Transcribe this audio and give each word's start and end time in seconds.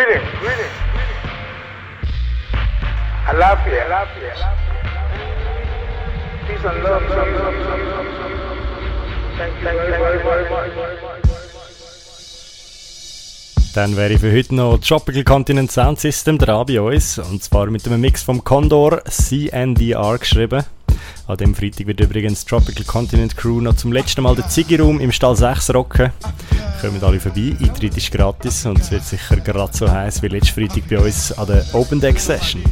Greetings. 0.00 0.30
Greetings. 0.40 0.76
Alafia. 3.28 3.84
Alafia. 3.84 4.32
Peace 6.46 6.64
and 6.64 6.82
love. 6.82 7.02
Thank 9.36 9.52
you 9.56 9.62
very, 9.62 10.48
much. 10.48 10.70
Dann 13.74 13.94
wäre 13.94 14.18
für 14.18 14.32
heute 14.32 14.54
noch 14.54 14.78
Tropical 14.78 15.22
Continent 15.22 15.70
Sound 15.70 16.00
System 16.00 16.38
dran 16.38 16.64
bei 16.66 16.80
uns. 16.80 17.18
Und 17.18 17.42
zwar 17.42 17.66
mit 17.66 17.86
einem 17.86 18.00
Mix 18.00 18.22
vom 18.22 18.42
Condor 18.42 19.04
CNDR 19.04 20.16
geschrieben. 20.16 20.64
An 21.26 21.36
dem 21.36 21.54
Freitag 21.54 21.86
wird 21.86 22.00
übrigens 22.00 22.44
Tropical 22.44 22.84
Continent 22.84 23.36
Crew 23.36 23.60
noch 23.60 23.76
zum 23.76 23.92
letzten 23.92 24.22
Mal 24.22 24.34
den 24.34 24.48
Ziggy-Raum 24.48 25.00
im 25.00 25.12
Stall 25.12 25.36
6 25.36 25.74
rocken. 25.74 26.12
Kommen 26.80 27.02
alle 27.02 27.20
vorbei, 27.20 27.54
Eintritt 27.60 27.96
ist 27.96 28.10
gratis 28.10 28.64
und 28.66 28.80
es 28.80 28.90
wird 28.90 29.04
sicher 29.04 29.36
gerade 29.36 29.76
so 29.76 29.90
heiß 29.90 30.22
wie 30.22 30.28
letzten 30.28 30.54
Freitag 30.54 30.88
bei 30.88 30.98
uns 30.98 31.32
an 31.32 31.46
der 31.46 31.64
Open 31.72 32.00
Deck 32.00 32.18
Session. 32.18 32.62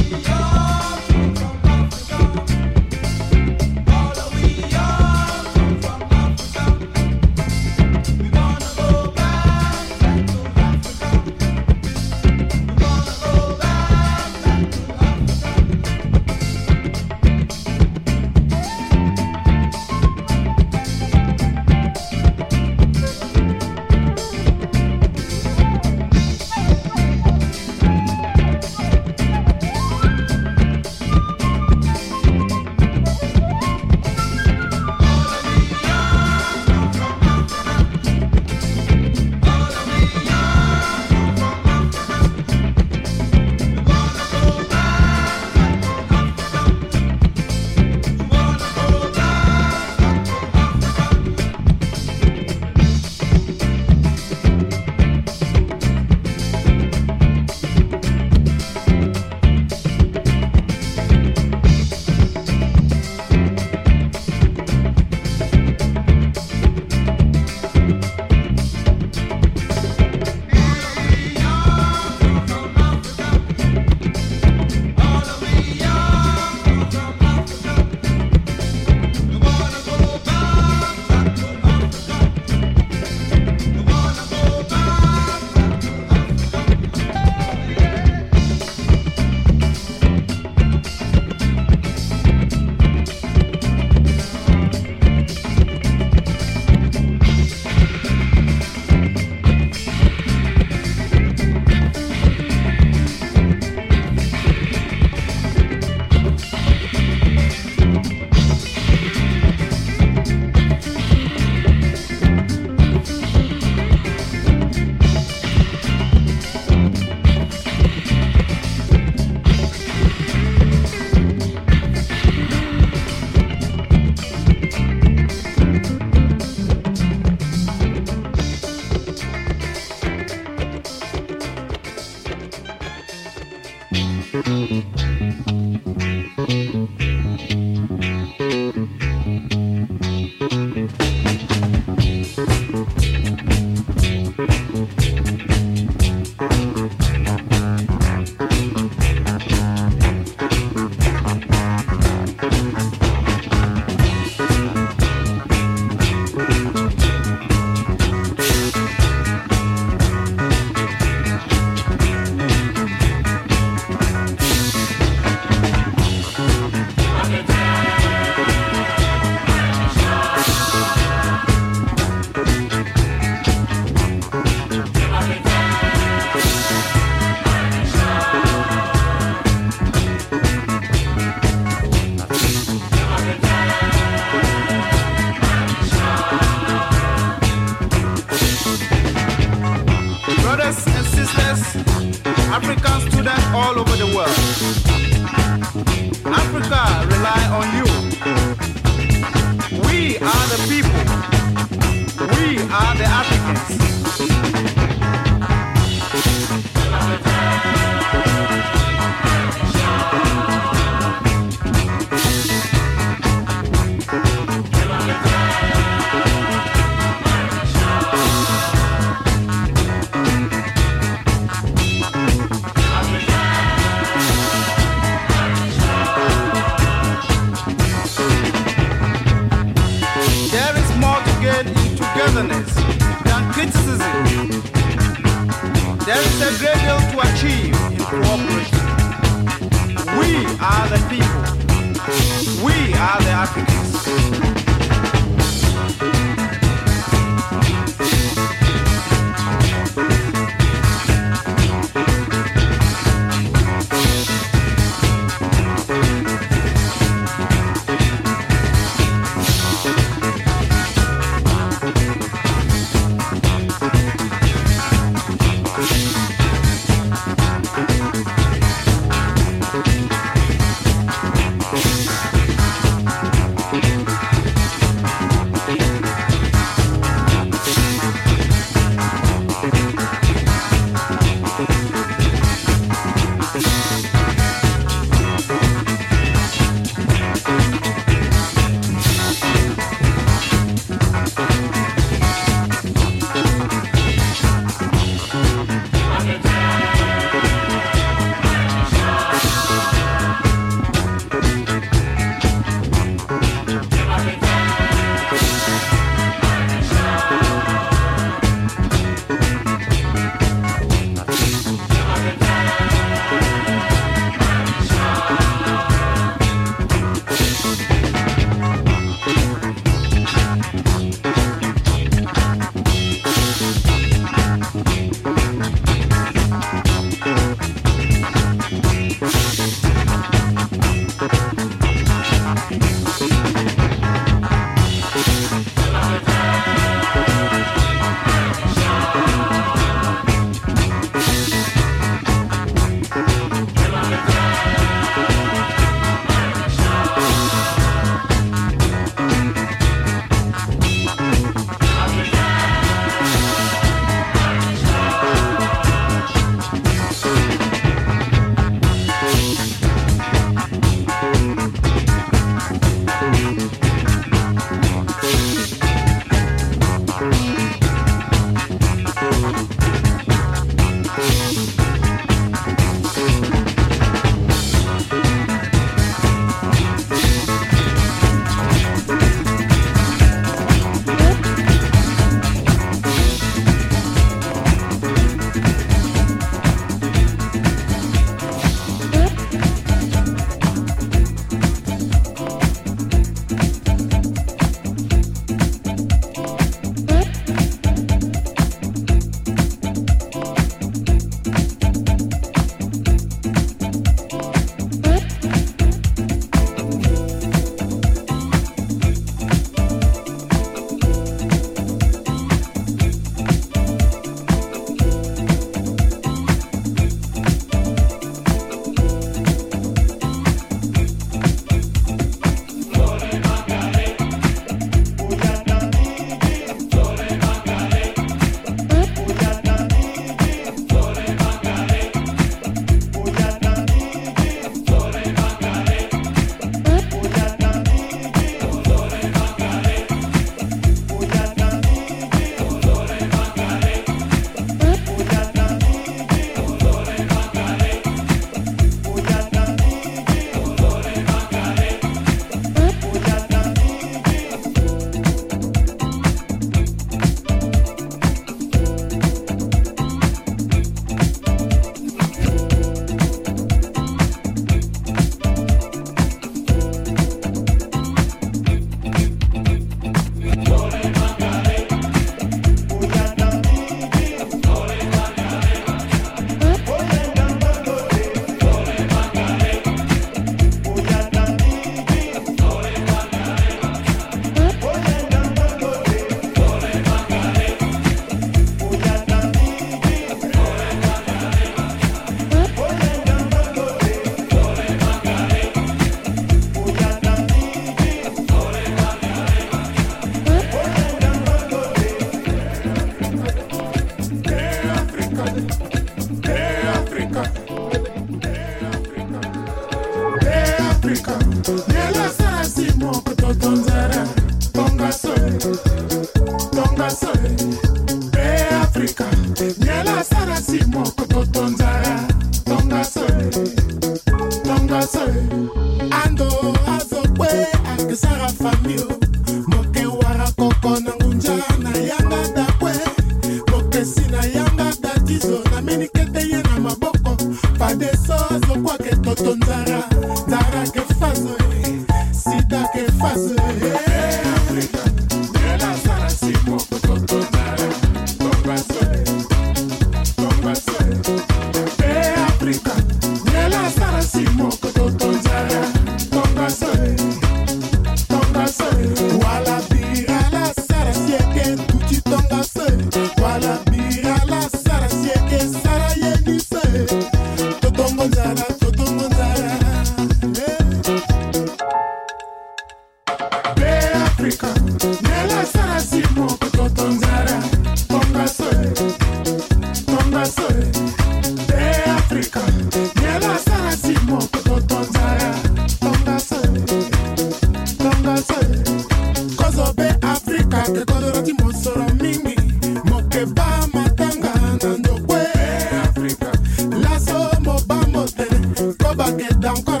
Tene 599.25 599.31
kobakeda 599.37 599.71
nkora 599.73 600.00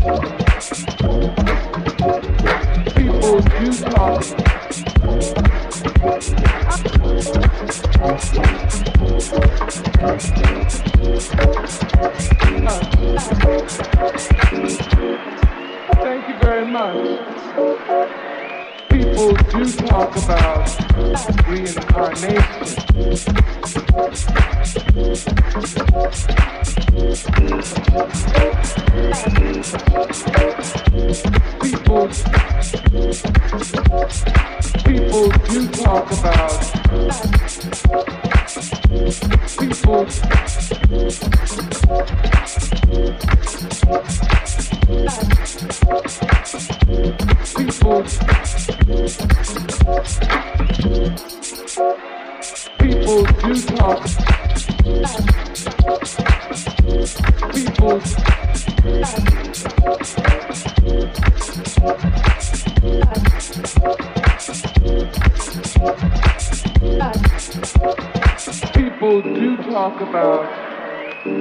Thank 0.00 0.99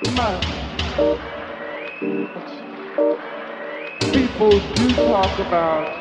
People 0.00 0.20
do 4.50 4.94
talk 4.94 5.38
about. 5.40 5.98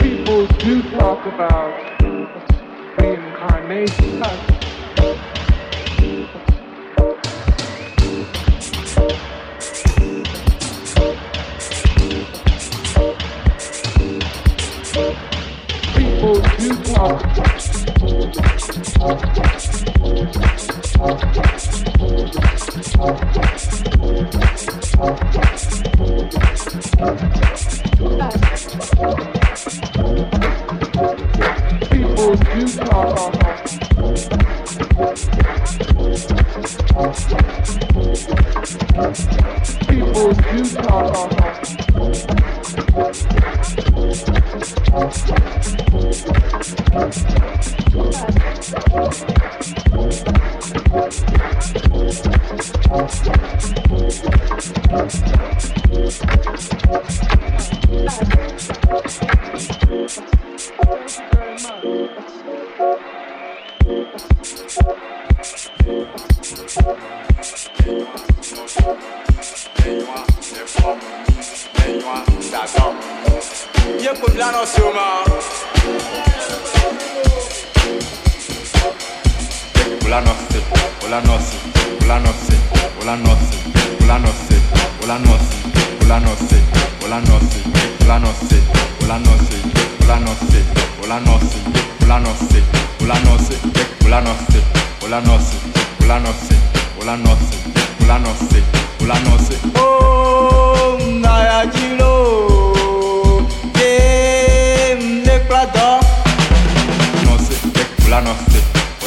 People 0.00 0.46
do 0.46 0.82
talk 0.92 1.26
about 1.26 1.74
reincarnation. 2.98 4.22
People 15.94 16.40
do 16.56 16.68
talk. 16.94 17.59
Bye. 29.00 30.09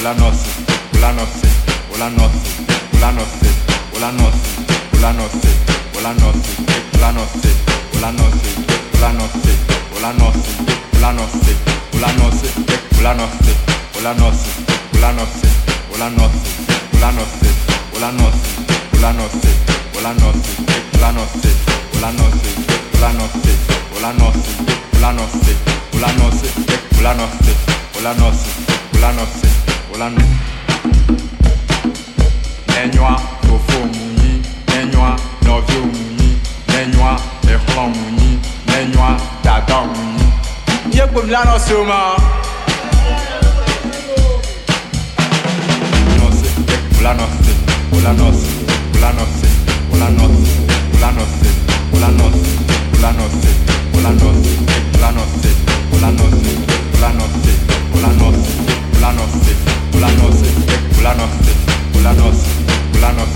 Ulanosik, 0.04 0.68
Ulanosik, 0.96 1.54
Ulanosik, 3.00 3.54
Ulanosik, 3.96 4.44
Ulanosik, 28.96 29.63
planos 29.94 30.24
nɛnyoa 32.74 33.14
fofo 33.46 33.78
mu 33.94 34.04
nyi 34.20 34.32
nɛnyoa 34.68 35.12
nɔvio 35.46 35.82
mu 35.94 36.02
nyi 36.18 36.30
nɛnyoa 36.72 37.12
exlɔ 37.54 37.84
mu 37.96 38.04
nyi 38.18 38.30
nɛnyoa 38.70 39.10
dada 39.44 39.78
mu 39.92 40.02
nyi 40.16 40.26
yé 40.98 41.04
kpom 41.12 41.28
lanɔ 41.34 41.56
so 41.68 41.78
ma. 41.90 42.00
Olanos, 47.04 47.28
Olanos, 47.94 48.38
Olanos, 49.04 49.32
Olanos, 49.94 50.34
Olanos, 57.96 58.62
Planos, 59.04 59.32
planos, 59.92 60.39
planos, 60.98 61.30
planos, 62.13 62.39
planos. 63.02 63.34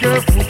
careful. 0.05 0.44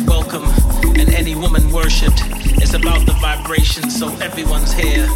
is 0.00 0.06
welcome 0.06 0.44
and 0.98 1.08
any 1.14 1.34
woman 1.34 1.70
worshipped. 1.70 2.22
It's 2.62 2.74
about 2.74 3.06
the 3.06 3.12
vibration, 3.20 3.90
so 3.90 4.08
everyone's 4.18 4.72
here, 4.72 5.06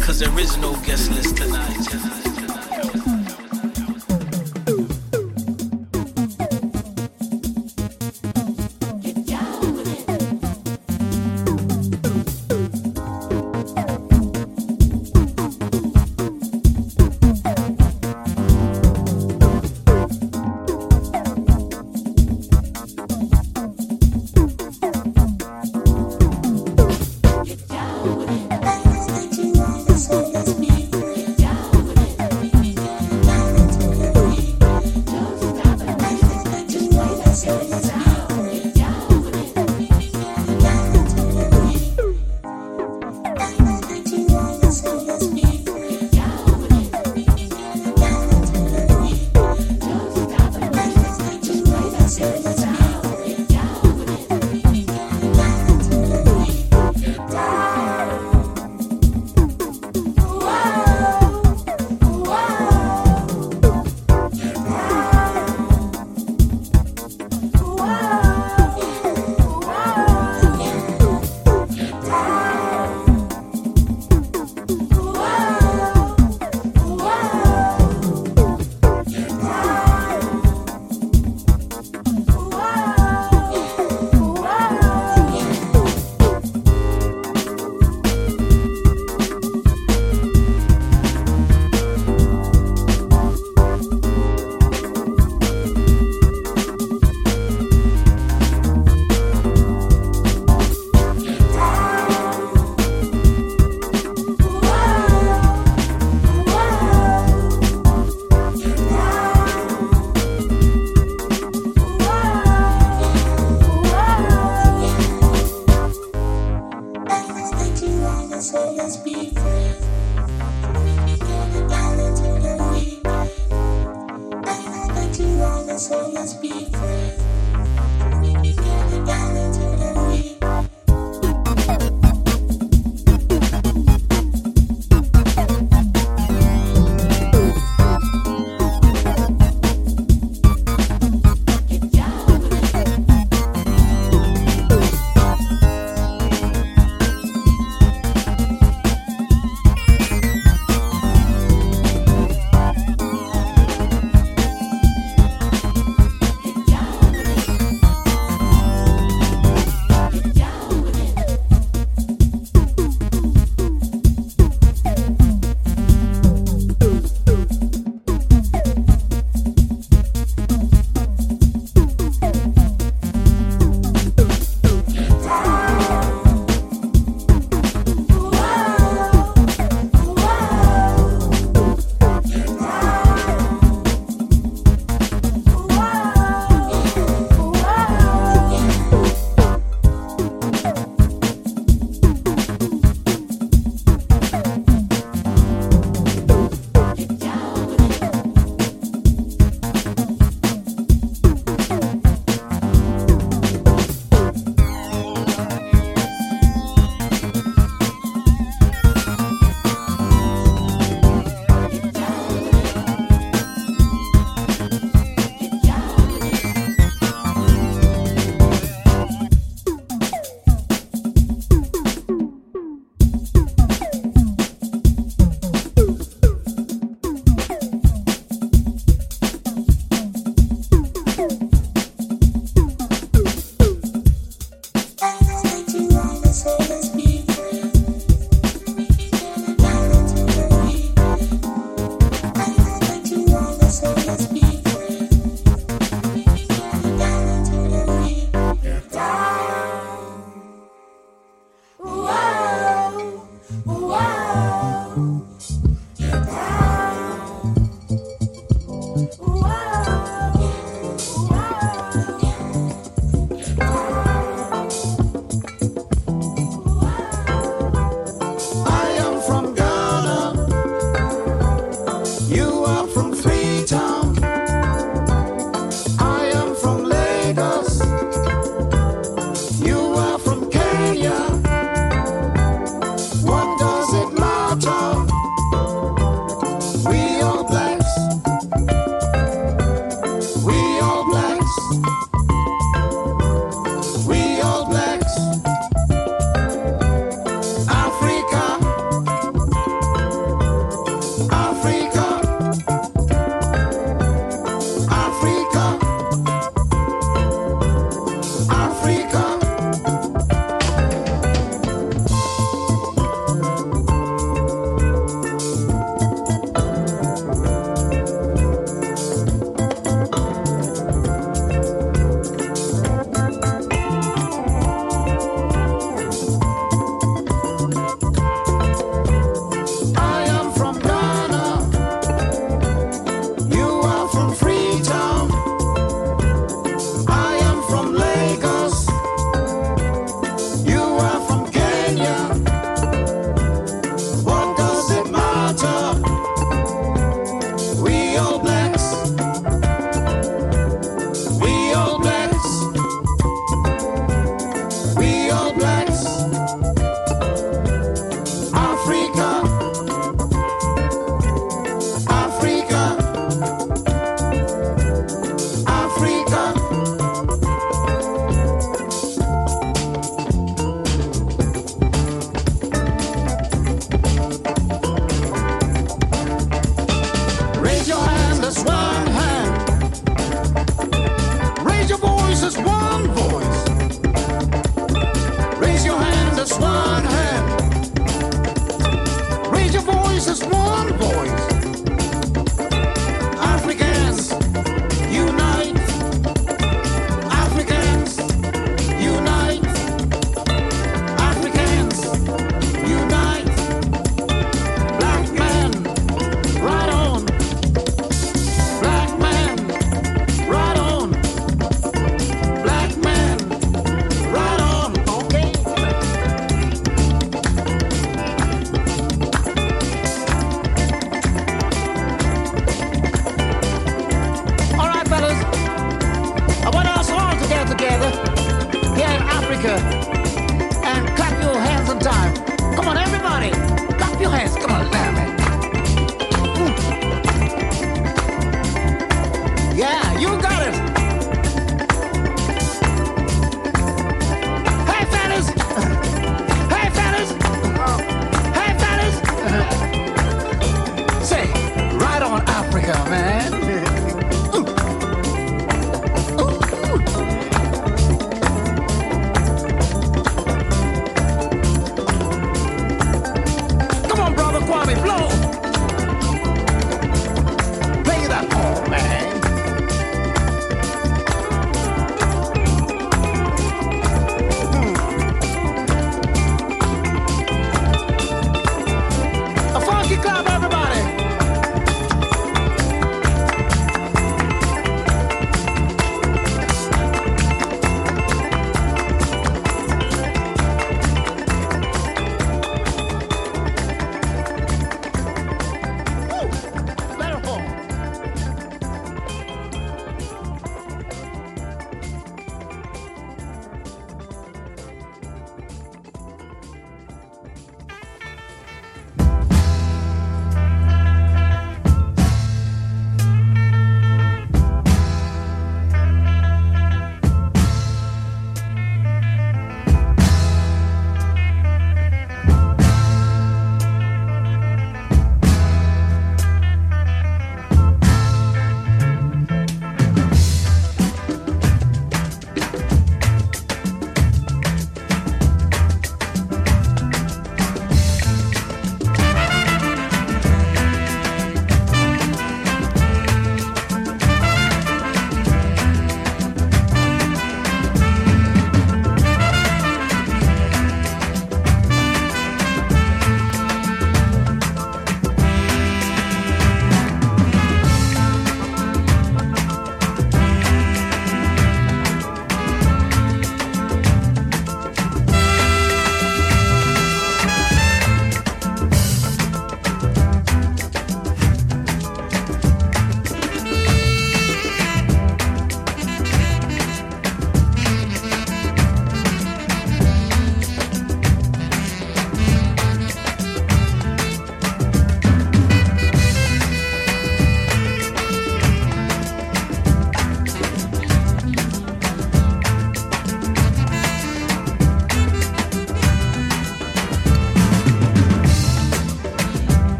cause 0.00 0.18
there 0.18 0.38
is 0.38 0.56
no 0.58 0.74
guest 0.82 1.10
list 1.10 1.36
tonight. 1.36 2.21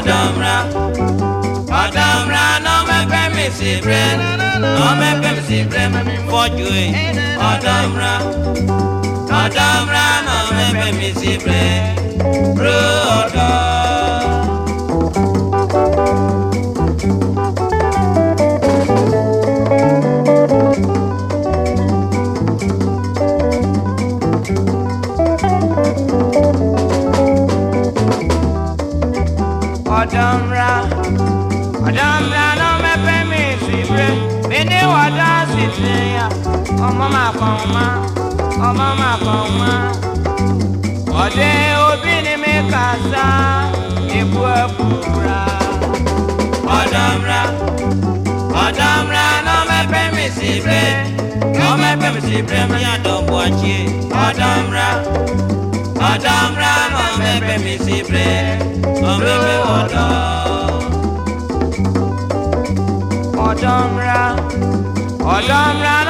Ọ̀dọ́mra 0.00 0.56
ọ̀dọ́mra 1.82 2.44
náà 2.64 2.76
mẹ́pẹ́ 2.88 3.24
mi 3.34 3.46
sí 3.56 3.70
bre 3.84 4.02
náà 4.76 4.88
mẹ́pẹ́ 5.00 5.32
mi 5.36 5.42
sí 5.48 5.58
bre 5.68 5.82
mẹ́mi 5.94 6.16
fọ́jú 6.28 6.66
ẹ̀ 6.84 6.88
ọ̀dọ́mra 7.50 8.12
ọ̀dọ́mra 9.42 10.04
náà 10.26 10.38
mẹ́pẹ́ 10.56 10.90
mi 10.98 11.08
sí 11.18 11.32
bre 11.42 11.62
ro 12.62 12.78
ọ̀dọ́. 13.20 13.48
ọ̀dọ́mra 13.48 13.99
máa 37.14 37.30
kàn 37.40 37.60
má 37.74 37.86
ọmọ 38.68 38.88
máa 39.00 39.16
kàn 39.26 39.46
má. 39.60 39.72
ọ̀dẹ 41.22 41.50
òbí 41.88 42.14
ni 42.26 42.34
mi 42.42 42.54
kà 42.72 42.84
sá 43.10 43.26
ikú 44.18 44.40
ẹ̀kúra. 44.60 45.40
ọ̀dọ́mra 46.78 47.42
ọ̀dọ́mra 48.64 49.24
náà 49.46 49.58
mẹ́pẹ́ 49.70 50.04
mi 50.16 50.26
sí 50.36 50.50
bre 50.64 50.82
náà 51.58 51.70
mẹ́pẹ́ 51.82 52.10
mi 52.14 52.20
sí 52.26 52.36
bre 52.46 52.60
mi 52.70 52.80
bu 53.26 53.34
àjẹ́ 53.46 53.78
ọ̀dọ́mra 54.26 54.88
ọ̀dọ́mra 56.10 56.72
náà 56.94 57.06
mẹ́pẹ́ 57.20 57.56
mi 57.64 57.74
sí 57.84 57.96
bre 58.08 58.26
náà 59.02 59.12
mẹ́pẹ́ 59.24 59.56
ọ̀dọ́. 59.78 60.08
ọ̀dọ́mra 63.48 64.20
ọ̀dọ́mra 65.34 66.09